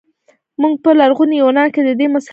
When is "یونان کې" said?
1.43-1.81